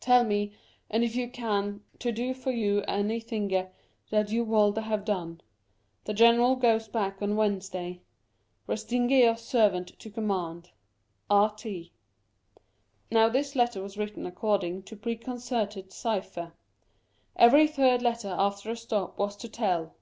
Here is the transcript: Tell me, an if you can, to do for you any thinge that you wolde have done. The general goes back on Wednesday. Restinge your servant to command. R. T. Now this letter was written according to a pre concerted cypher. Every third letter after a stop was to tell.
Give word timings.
Tell 0.00 0.24
me, 0.24 0.54
an 0.90 1.04
if 1.04 1.14
you 1.14 1.30
can, 1.30 1.84
to 2.00 2.10
do 2.10 2.34
for 2.34 2.50
you 2.50 2.82
any 2.88 3.20
thinge 3.20 3.70
that 4.10 4.28
you 4.28 4.42
wolde 4.42 4.78
have 4.78 5.04
done. 5.04 5.40
The 6.04 6.12
general 6.14 6.56
goes 6.56 6.88
back 6.88 7.22
on 7.22 7.36
Wednesday. 7.36 8.00
Restinge 8.66 9.20
your 9.20 9.36
servant 9.36 9.96
to 10.00 10.10
command. 10.10 10.72
R. 11.30 11.54
T. 11.54 11.92
Now 13.12 13.28
this 13.28 13.54
letter 13.54 13.80
was 13.80 13.96
written 13.96 14.26
according 14.26 14.82
to 14.82 14.96
a 14.96 14.98
pre 14.98 15.14
concerted 15.14 15.92
cypher. 15.92 16.54
Every 17.36 17.68
third 17.68 18.02
letter 18.02 18.34
after 18.36 18.72
a 18.72 18.76
stop 18.76 19.16
was 19.16 19.36
to 19.36 19.48
tell. 19.48 19.94